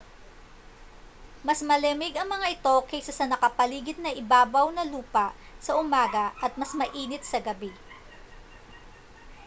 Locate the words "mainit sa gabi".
6.79-7.69